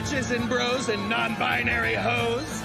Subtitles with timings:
[0.00, 2.62] bitches and bros and non-binary hoes.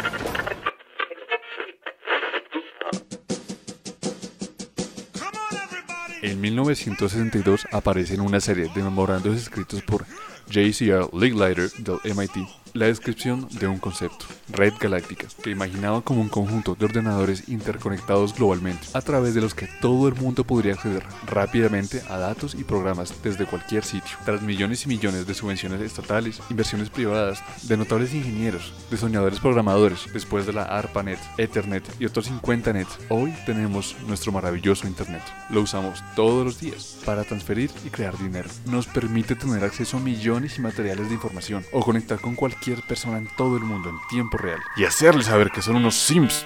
[6.22, 10.06] En 1962 aparece en una serie de memorandos escritos por
[10.48, 11.10] J.C.R.
[11.14, 16.76] Licklider del MIT la descripción de un concepto, red galáctica, que imaginaba como un conjunto
[16.76, 22.02] de ordenadores interconectados globalmente, a través de los que todo el mundo podría acceder rápidamente
[22.10, 24.18] a datos y programas desde cualquier sitio.
[24.26, 30.08] Tras millones y millones de subvenciones estatales, inversiones privadas, de notables ingenieros, de soñadores programadores,
[30.14, 35.24] después de la ARPANET, Ethernet y otros 50 net, hoy tenemos nuestro maravilloso Internet.
[35.50, 38.50] Lo usamos todos los días para transferir y crear dinero.
[38.66, 43.18] Nos permite tener acceso a millones y materiales de información o conectar con cualquier persona
[43.18, 46.46] en todo el mundo en tiempo real y hacerles saber que son unos sims.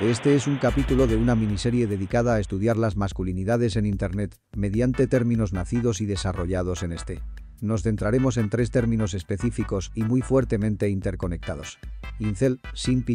[0.00, 5.06] Este es un capítulo de una miniserie dedicada a estudiar las masculinidades en Internet, mediante
[5.06, 7.22] términos nacidos y desarrollados en este.
[7.60, 11.78] Nos centraremos en tres términos específicos y muy fuertemente interconectados.
[12.18, 13.08] Incel, Simp.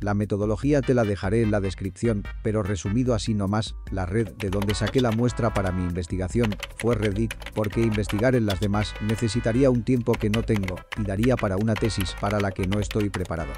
[0.00, 4.48] La metodología te la dejaré en la descripción, pero resumido así nomás, la red de
[4.48, 9.70] donde saqué la muestra para mi investigación fue Reddit, porque investigar en las demás necesitaría
[9.70, 13.10] un tiempo que no tengo y daría para una tesis para la que no estoy
[13.10, 13.50] preparado.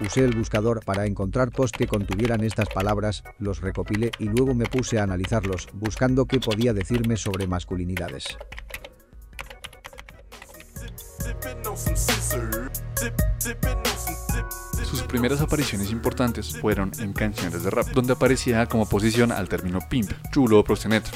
[0.00, 4.66] Usé el buscador para encontrar posts que contuvieran estas palabras, los recopilé y luego me
[4.66, 8.38] puse a analizarlos, buscando qué podía decirme sobre masculinidades.
[14.84, 19.80] Sus primeras apariciones importantes fueron en canciones de rap, donde aparecía como oposición al término
[19.88, 21.10] pimp, chulo o proxeneta.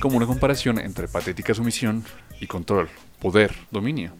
[0.00, 2.04] Como una comparación entre patética sumisión
[2.40, 4.12] y control, poder, dominio.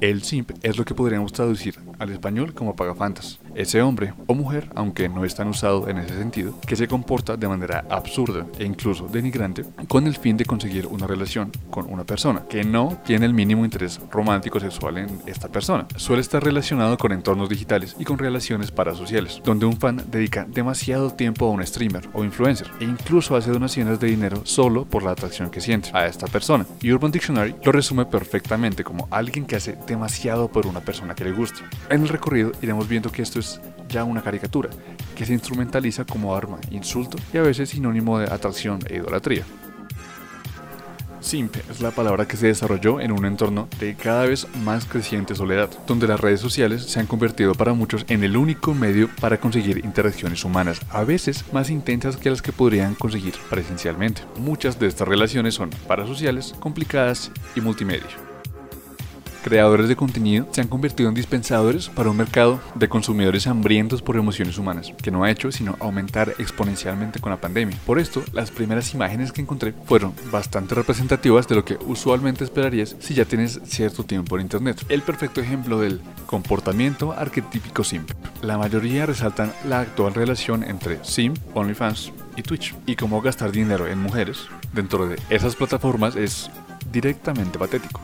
[0.00, 3.38] El simp es lo que podríamos traducir al español como pagafantas.
[3.54, 7.36] Ese hombre o mujer, aunque no es tan usado en ese sentido, que se comporta
[7.36, 12.04] de manera absurda e incluso denigrante con el fin de conseguir una relación con una
[12.04, 15.86] persona que no tiene el mínimo interés romántico sexual en esta persona.
[15.96, 21.10] Suele estar relacionado con entornos digitales y con relaciones parasociales, donde un fan dedica demasiado
[21.10, 25.10] tiempo a un streamer o influencer e incluso hace donaciones de dinero solo por la
[25.10, 26.66] atracción que siente a esta persona.
[26.80, 31.24] Y Urban Dictionary lo resume perfectamente como alguien que hace demasiado por una persona que
[31.24, 31.60] le gusta.
[31.88, 34.70] En el recorrido iremos viendo que esto es ya una caricatura,
[35.14, 39.44] que se instrumentaliza como arma, insulto y a veces sinónimo de atracción e idolatría.
[41.20, 45.34] Simp es la palabra que se desarrolló en un entorno de cada vez más creciente
[45.34, 49.38] soledad, donde las redes sociales se han convertido para muchos en el único medio para
[49.38, 54.22] conseguir interacciones humanas, a veces más intensas que las que podrían conseguir presencialmente.
[54.38, 58.29] Muchas de estas relaciones son parasociales, complicadas y multimedia
[59.40, 64.16] creadores de contenido se han convertido en dispensadores para un mercado de consumidores hambrientos por
[64.16, 67.76] emociones humanas, que no ha hecho sino aumentar exponencialmente con la pandemia.
[67.86, 72.96] Por esto, las primeras imágenes que encontré fueron bastante representativas de lo que usualmente esperarías
[73.00, 74.84] si ya tienes cierto tiempo en Internet.
[74.88, 78.10] El perfecto ejemplo del comportamiento arquetípico simp.
[78.42, 83.86] La mayoría resaltan la actual relación entre simp, OnlyFans y Twitch, y cómo gastar dinero
[83.86, 86.50] en mujeres dentro de esas plataformas es
[86.92, 88.00] directamente patético.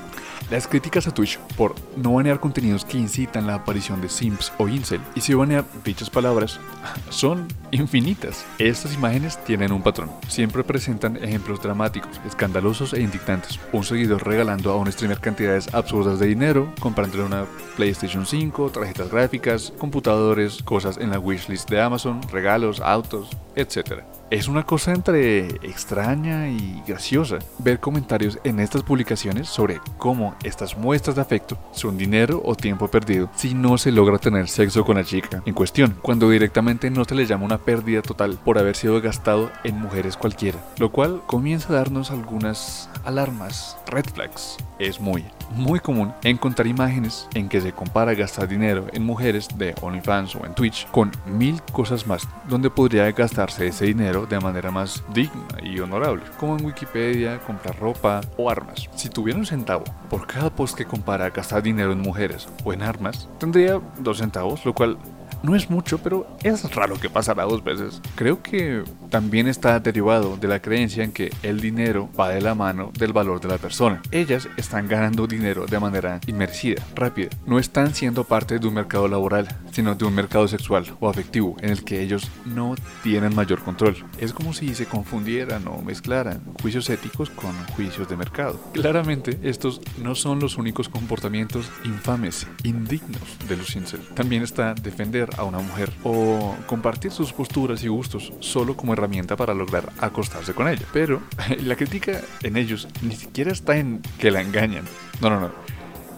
[0.50, 4.68] Las críticas a Twitch por no banear contenidos que incitan la aparición de simps o
[4.68, 6.60] incel y si banear dichas palabras
[7.10, 8.44] son infinitas.
[8.58, 10.10] Estas imágenes tienen un patrón.
[10.28, 13.58] Siempre presentan ejemplos dramáticos, escandalosos e indignantes.
[13.72, 19.10] Un seguidor regalando a un streamer cantidades absurdas de dinero, comprándole una PlayStation 5, tarjetas
[19.10, 24.02] gráficas, computadores, cosas en la wishlist de Amazon, regalos, autos, etc.
[24.28, 30.76] Es una cosa entre extraña y graciosa ver comentarios en estas publicaciones sobre cómo estas
[30.76, 34.96] muestras de afecto son dinero o tiempo perdido si no se logra tener sexo con
[34.96, 38.74] la chica en cuestión, cuando directamente no se le llama una pérdida total por haber
[38.74, 44.56] sido gastado en mujeres cualquiera, lo cual comienza a darnos algunas alarmas, red flags.
[44.80, 49.74] Es muy, muy común encontrar imágenes en que se compara gastar dinero en mujeres de
[49.80, 54.70] OnlyFans o en Twitch con mil cosas más, donde podría gastarse ese dinero de manera
[54.70, 58.88] más digna y honorable, como en Wikipedia, comprar ropa o armas.
[58.94, 62.82] Si tuviera un centavo por cada post que compara gastar dinero en mujeres o en
[62.82, 64.96] armas, tendría dos centavos, lo cual
[65.42, 68.00] no es mucho, pero es raro que pasara dos veces.
[68.14, 72.54] Creo que también está derivado de la creencia en que el dinero va de la
[72.54, 74.02] mano del valor de la persona.
[74.10, 77.30] Ellas están ganando dinero de manera inmersida, rápida.
[77.46, 81.56] No están siendo parte de un mercado laboral, sino de un mercado sexual o afectivo
[81.60, 83.96] en el que ellos no tienen mayor control.
[84.18, 88.60] Es como si se confundieran o mezclaran juicios éticos con juicios de mercado.
[88.72, 94.00] Claramente, estos no son los únicos comportamientos infames, indignos de los incel.
[94.14, 99.36] También está defender a una mujer o compartir sus posturas y gustos solo como herramienta
[99.36, 100.86] para lograr acostarse con ella.
[100.92, 101.22] Pero
[101.62, 104.84] la crítica en ellos ni siquiera está en que la engañan.
[105.20, 105.76] No, no, no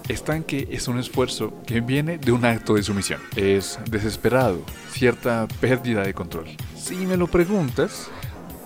[0.09, 3.21] está en que es un esfuerzo que viene de un acto de sumisión.
[3.37, 6.47] Es desesperado, cierta pérdida de control.
[6.77, 8.11] Si me lo preguntas,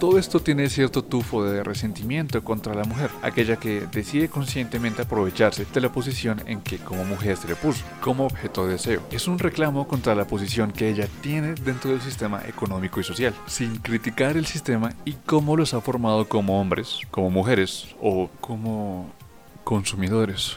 [0.02, 5.64] todo esto tiene cierto tufo de resentimiento contra la mujer, aquella que decide conscientemente aprovecharse
[5.64, 9.00] de la posición en que como mujer se le puso, como objeto de deseo.
[9.12, 13.32] Es un reclamo contra la posición que ella tiene dentro del sistema económico y social,
[13.46, 19.08] sin criticar el sistema y cómo los ha formado como hombres, como mujeres o como
[19.62, 20.56] consumidores.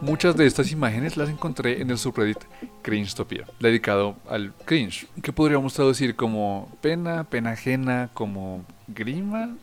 [0.00, 2.38] Muchas de estas imágenes las encontré en el subreddit
[2.82, 9.56] Cringe-topia, dedicado al cringe, que podríamos traducir como pena, pena ajena, como grima.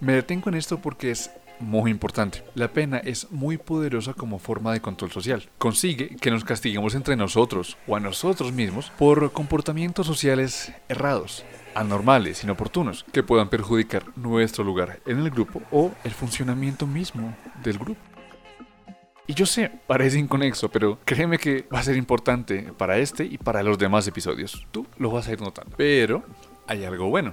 [0.00, 1.30] Me detengo en esto porque es
[1.60, 2.42] muy importante.
[2.54, 5.48] La pena es muy poderosa como forma de control social.
[5.58, 11.44] Consigue que nos castiguemos entre nosotros o a nosotros mismos por comportamientos sociales errados,
[11.74, 17.78] anormales, inoportunos, que puedan perjudicar nuestro lugar en el grupo o el funcionamiento mismo del
[17.78, 18.13] grupo.
[19.26, 23.38] Y yo sé, parece inconexo, pero créeme que va a ser importante para este y
[23.38, 24.66] para los demás episodios.
[24.70, 25.74] Tú lo vas a ir notando.
[25.78, 26.22] Pero
[26.66, 27.32] hay algo bueno.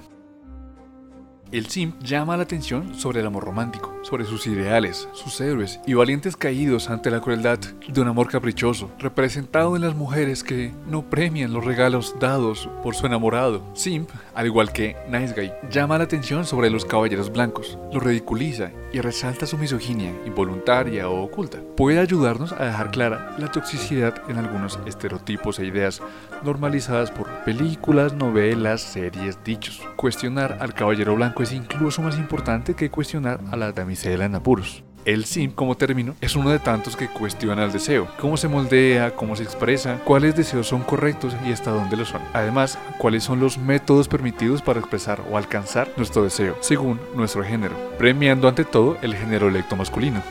[1.50, 5.94] El simp llama la atención sobre el amor romántico, sobre sus ideales, sus héroes y
[5.94, 11.08] valientes caídos ante la crueldad de un amor caprichoso, representado en las mujeres que no
[11.08, 13.62] premian los regalos dados por su enamorado.
[13.74, 18.70] Simp, al igual que Nice Guy, llama la atención sobre los caballeros blancos, lo ridiculiza
[18.92, 21.58] y resalta su misoginia involuntaria o oculta.
[21.76, 26.02] Puede ayudarnos a dejar clara la toxicidad en algunos estereotipos e ideas
[26.42, 29.80] normalizadas por películas, novelas, series, dichos.
[29.96, 33.72] Cuestionar al caballero blanco es incluso más importante que cuestionar a la
[34.04, 34.82] en apuros.
[35.04, 39.16] El sim como término es uno de tantos que cuestiona el deseo, cómo se moldea,
[39.16, 42.22] cómo se expresa, cuáles deseos son correctos y hasta dónde lo son.
[42.32, 47.74] Además, cuáles son los métodos permitidos para expresar o alcanzar nuestro deseo, según nuestro género,
[47.98, 50.22] premiando ante todo el género electo masculino.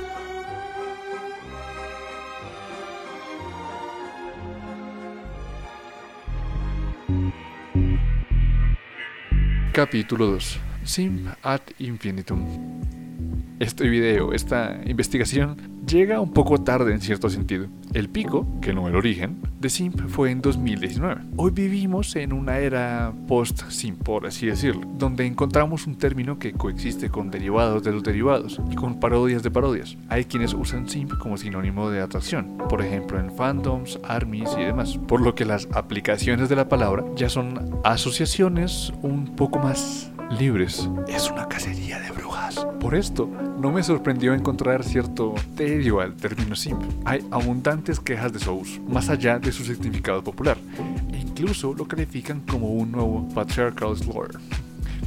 [9.74, 13.01] Capítulo 2 Sim ad infinitum.
[13.62, 15.56] Este video, esta investigación,
[15.86, 17.68] llega un poco tarde en cierto sentido.
[17.94, 21.22] El pico, que no el origen, de Simp fue en 2019.
[21.38, 27.12] Hoy vivimos en una era post-Simp, por así decirlo, donde encontramos un término que coexiste
[27.12, 29.96] con derivados de los derivados y con parodias de parodias.
[30.10, 34.98] Hay quienes usan Simp como sinónimo de atracción, por ejemplo en fandoms, armies y demás,
[35.08, 40.90] por lo que las aplicaciones de la palabra ya son asociaciones un poco más libres.
[41.08, 42.21] Es una cacería de
[42.64, 42.82] brujas.
[42.82, 43.30] Por esto,
[43.60, 46.82] no me sorprendió encontrar cierto tedio al término simp.
[47.06, 50.58] Hay abundantes quejas de su más allá de su significado popular,
[51.14, 54.40] e incluso lo califican como un nuevo patriarchal slur.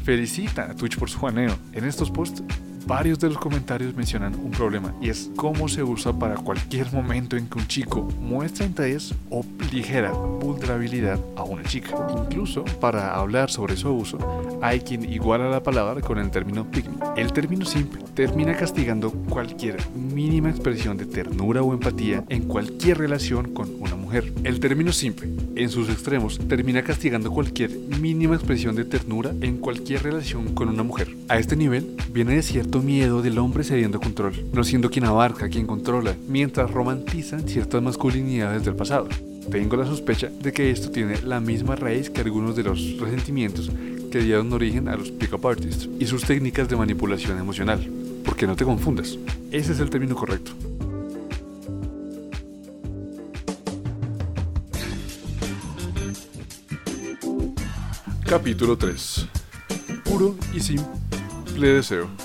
[0.04, 1.56] Felicita a Twitch por su juaneo.
[1.72, 2.42] En estos posts
[2.86, 7.34] Varios de los comentarios mencionan un problema y es cómo se usa para cualquier momento
[7.36, 9.42] en que un chico muestra interés o
[9.72, 11.96] ligera vulnerabilidad a una chica.
[12.14, 14.18] Incluso para hablar sobre su uso,
[14.60, 16.96] hay quien iguala la palabra con el término pygmy.
[17.16, 23.54] El término simp termina castigando cualquier mínima expresión de ternura o empatía en cualquier relación
[23.54, 24.32] con una mujer.
[24.44, 25.22] El término simp,
[25.56, 30.82] en sus extremos, termina castigando cualquier mínima expresión de ternura en cualquier relación con una
[30.82, 31.16] mujer.
[31.28, 35.48] A este nivel viene de cierto miedo del hombre cediendo control, no siendo quien abarca,
[35.48, 39.08] quien controla, mientras romantizan ciertas masculinidades del pasado.
[39.50, 43.70] Tengo la sospecha de que esto tiene la misma raíz que algunos de los resentimientos
[44.10, 47.86] que dieron origen a los pick-up artists y sus técnicas de manipulación emocional.
[48.24, 49.18] Porque no te confundas,
[49.50, 50.52] ese es el término correcto.
[58.24, 59.28] Capítulo 3.
[60.04, 62.23] Puro y simple deseo.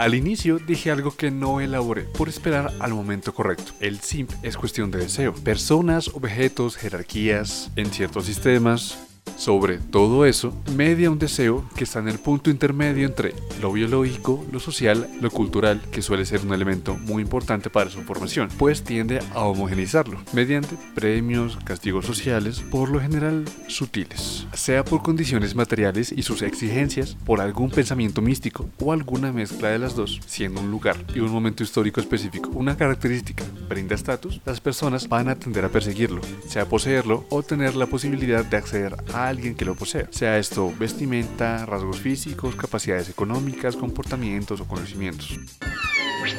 [0.00, 3.72] Al inicio dije algo que no elaboré por esperar al momento correcto.
[3.80, 5.34] El simp es cuestión de deseo.
[5.34, 9.09] Personas, objetos, jerarquías en ciertos sistemas,
[9.40, 14.44] sobre todo eso, media un deseo que está en el punto intermedio entre lo biológico,
[14.52, 18.84] lo social, lo cultural, que suele ser un elemento muy importante para su formación, pues
[18.84, 26.12] tiende a homogenizarlo mediante premios, castigos sociales, por lo general sutiles, sea por condiciones materiales
[26.12, 30.70] y sus exigencias, por algún pensamiento místico o alguna mezcla de las dos, siendo un
[30.70, 32.50] lugar y un momento histórico específico.
[32.52, 37.74] Una característica brinda estatus, las personas van a tender a perseguirlo, sea poseerlo o tener
[37.74, 43.08] la posibilidad de acceder a alguien que lo posea, sea esto vestimenta, rasgos físicos, capacidades
[43.08, 45.38] económicas, comportamientos o conocimientos.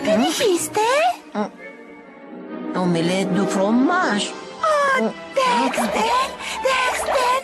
[0.04, 0.82] ¿Qué dijiste?
[2.76, 4.32] Omelette de fromage.
[4.62, 5.90] ¡Oh, Dexter!
[6.68, 7.42] ¡Dexter!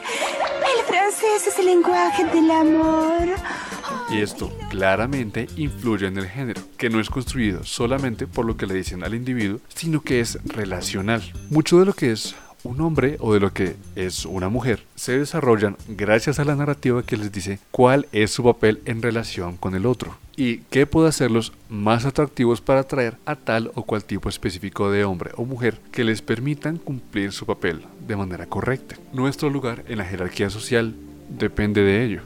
[0.78, 3.28] El francés es el lenguaje del amor.
[4.10, 8.66] Y esto claramente influye en el género, que no es construido solamente por lo que
[8.66, 11.22] le dicen al individuo, sino que es relacional.
[11.50, 12.36] Mucho de lo que es
[12.68, 17.02] un hombre o de lo que es una mujer se desarrollan gracias a la narrativa
[17.02, 21.08] que les dice cuál es su papel en relación con el otro y qué puede
[21.08, 25.80] hacerlos más atractivos para atraer a tal o cual tipo específico de hombre o mujer
[25.92, 28.98] que les permitan cumplir su papel de manera correcta.
[29.14, 30.94] Nuestro lugar en la jerarquía social
[31.30, 32.22] depende de ello.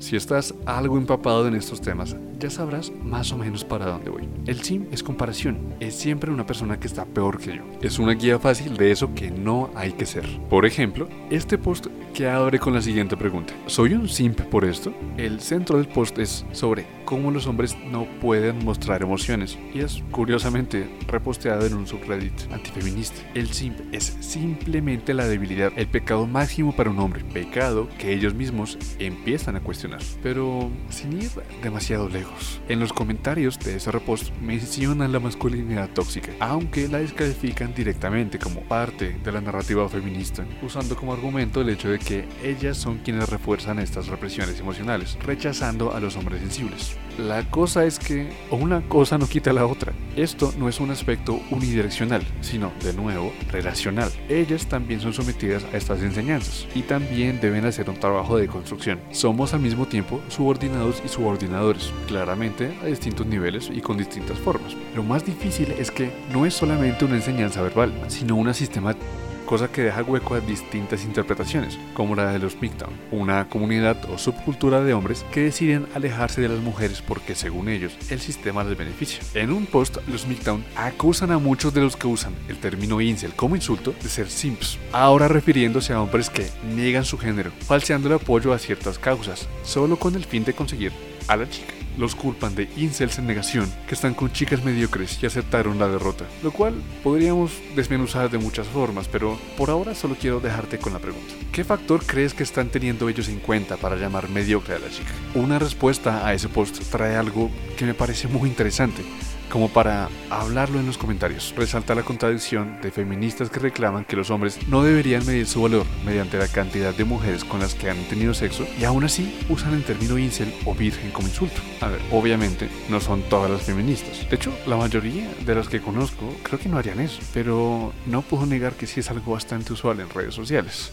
[0.00, 4.28] Si estás algo empapado en estos temas, ya sabrás más o menos para dónde voy.
[4.46, 7.62] El sim es comparación, es siempre una persona que está peor que yo.
[7.82, 10.26] Es una guía fácil de eso que no hay que ser.
[10.48, 13.52] Por ejemplo, este post que abre con la siguiente pregunta.
[13.66, 14.92] ¿Soy un simp por esto?
[15.16, 20.02] El centro del post es sobre cómo los hombres no pueden mostrar emociones y es
[20.10, 23.20] curiosamente reposteado en un subreddit antifeminista.
[23.34, 28.34] El simp es simplemente la debilidad, el pecado máximo para un hombre, pecado que ellos
[28.34, 30.00] mismos empiezan a cuestionar.
[30.22, 31.30] Pero sin ir
[31.62, 32.29] demasiado lejos.
[32.68, 38.62] En los comentarios de ese repost mencionan la masculinidad tóxica, aunque la descalifican directamente como
[38.62, 43.28] parte de la narrativa feminista, usando como argumento el hecho de que ellas son quienes
[43.28, 46.96] refuerzan estas represiones emocionales, rechazando a los hombres sensibles.
[47.18, 49.92] La cosa es que una cosa no quita la otra.
[50.16, 54.10] Esto no es un aspecto unidireccional, sino, de nuevo, relacional.
[54.28, 59.00] Ellas también son sometidas a estas enseñanzas y también deben hacer un trabajo de construcción.
[59.10, 64.76] Somos al mismo tiempo subordinados y subordinadores, claramente a distintos niveles y con distintas formas.
[64.94, 69.06] Lo más difícil es que no es solamente una enseñanza verbal, sino una sistemática
[69.46, 74.18] cosa que deja hueco a distintas interpretaciones, como la de los Migtown, una comunidad o
[74.18, 78.78] subcultura de hombres que deciden alejarse de las mujeres porque según ellos el sistema les
[78.78, 79.20] beneficia.
[79.34, 83.34] En un post, los Migtown acusan a muchos de los que usan el término incel
[83.34, 88.14] como insulto de ser simps, ahora refiriéndose a hombres que niegan su género, falseando el
[88.14, 92.54] apoyo a ciertas causas, solo con el fin de conseguir a la chica los culpan
[92.54, 96.74] de incels en negación, que están con chicas mediocres y aceptaron la derrota, lo cual
[97.02, 101.34] podríamos desmenuzar de muchas formas, pero por ahora solo quiero dejarte con la pregunta.
[101.52, 105.12] ¿Qué factor crees que están teniendo ellos en cuenta para llamar mediocre a la chica?
[105.34, 109.02] Una respuesta a ese post trae algo que me parece muy interesante,
[109.50, 111.52] como para hablarlo en los comentarios.
[111.56, 115.84] Resalta la contradicción de feministas que reclaman que los hombres no deberían medir su valor
[116.04, 119.74] mediante la cantidad de mujeres con las que han tenido sexo y aún así usan
[119.74, 121.60] el término incel o virgen como insulto.
[121.80, 124.28] A ver, obviamente no son todas las feministas.
[124.30, 128.22] De hecho, la mayoría de las que conozco creo que no harían eso, pero no
[128.22, 130.92] puedo negar que sí es algo bastante usual en redes sociales.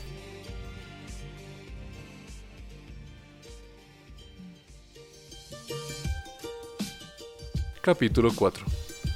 [7.87, 8.65] Capítulo 4.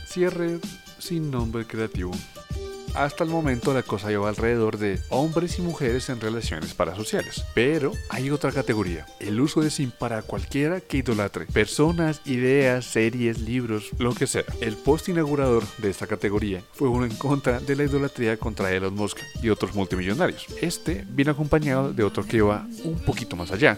[0.06, 0.60] Cierre
[0.98, 2.14] sin nombre creativo.
[2.96, 7.44] Hasta el momento la cosa lleva alrededor de hombres y mujeres en relaciones parasociales.
[7.54, 11.48] Pero hay otra categoría, el uso de sim para cualquiera que idolatre.
[11.48, 14.46] Personas, ideas, series, libros, lo que sea.
[14.62, 18.96] El post inaugurador de esta categoría fue uno en contra de la idolatría contra Elon
[18.96, 20.46] Musk y otros multimillonarios.
[20.62, 23.78] Este vino acompañado de otro que iba un poquito más allá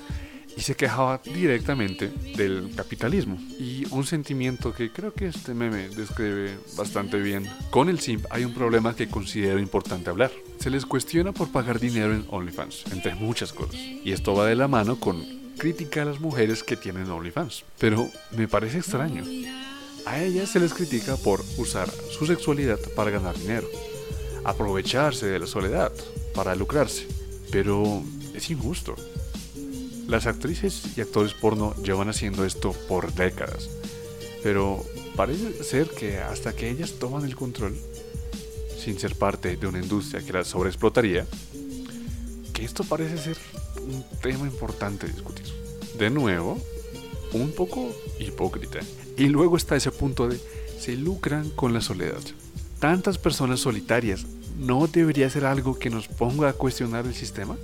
[0.56, 6.58] y se quejaba directamente del capitalismo y un sentimiento que creo que este meme describe
[6.78, 7.50] bastante bien.
[7.70, 10.32] Con el simp hay un problema que considero importante hablar.
[10.60, 13.76] Se les cuestiona por pagar dinero en OnlyFans, entre muchas cosas.
[13.76, 15.24] Y esto va de la mano con
[15.58, 17.64] crítica a las mujeres que tienen OnlyFans.
[17.80, 19.24] Pero me parece extraño.
[20.06, 23.68] A ellas se les critica por usar su sexualidad para ganar dinero,
[24.44, 25.92] aprovecharse de la soledad
[26.36, 27.08] para lucrarse.
[27.52, 28.96] Pero es injusto.
[30.08, 33.70] Las actrices y actores porno llevan haciendo esto por décadas,
[34.44, 34.84] pero
[35.16, 37.76] parece ser que hasta que ellas toman el control,
[38.78, 41.26] sin ser parte de una industria que las sobreexplotaría,
[42.54, 43.38] que esto parece ser
[43.78, 45.46] un tema importante discutir.
[45.98, 46.60] De nuevo,
[47.34, 48.80] un poco hipócrita.
[49.18, 50.40] Y luego está ese punto de
[50.80, 52.22] se lucran con la soledad.
[52.80, 54.26] Tantas personas solitarias,
[54.60, 57.58] ¿no debería ser algo que nos ponga a cuestionar el sistema?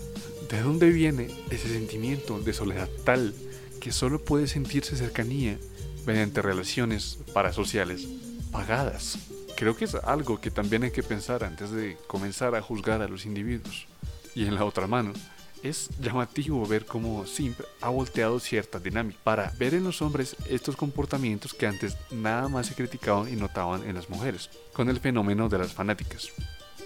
[0.50, 3.36] ¿De dónde viene ese sentimiento de soledad tal
[3.79, 5.60] que solo puede sentirse cercanía
[6.08, 8.08] mediante relaciones parasociales
[8.51, 9.20] pagadas?
[9.56, 13.08] Creo que es algo que también hay que pensar antes de comenzar a juzgar a
[13.08, 13.86] los individuos.
[14.34, 15.13] Y en la otra mano,
[15.62, 20.75] es llamativo ver cómo Simp ha volteado cierta dinámica para ver en los hombres estos
[20.75, 25.48] comportamientos que antes nada más se criticaban y notaban en las mujeres, con el fenómeno
[25.48, 26.29] de las fanáticas.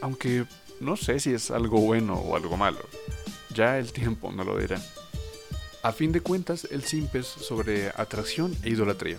[0.02, 0.46] Aunque
[0.82, 2.80] no sé si es algo bueno o algo malo.
[3.54, 4.82] Ya el tiempo no lo dirá.
[5.84, 9.18] A fin de cuentas, el simp es sobre atracción e idolatría,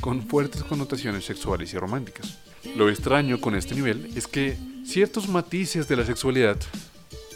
[0.00, 2.38] con fuertes connotaciones sexuales y románticas.
[2.76, 6.56] Lo extraño con este nivel es que ciertos matices de la sexualidad,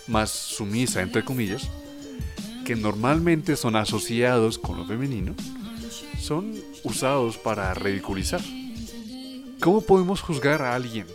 [0.08, 1.68] más sumisa entre comillas,
[2.64, 5.34] que normalmente son asociados con lo femenino,
[6.20, 8.40] son usados para ridiculizar.
[9.60, 11.06] ¿Cómo podemos juzgar a alguien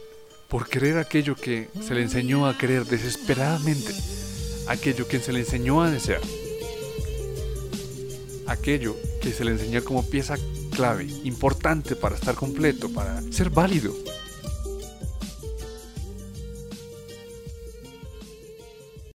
[0.48, 3.94] por querer aquello que se le enseñó a querer desesperadamente?
[4.68, 6.22] Aquello que se le enseñó a desear.
[8.46, 10.36] Aquello que se le enseñó como pieza
[10.72, 13.94] clave, importante para estar completo, para ser válido.